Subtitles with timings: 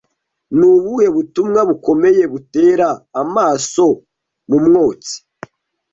[0.57, 2.89] Ni ubuhe butumwa bukomeye butera
[3.21, 3.85] amaso
[4.49, 5.15] mu mwotsi